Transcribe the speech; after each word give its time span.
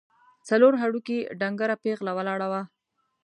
څلور 0.47 0.73
هډوکي، 0.81 1.19
ډنګره 1.39 1.75
پېغله 1.83 2.11
ولاړه 2.15 2.47
وه. 2.51 2.61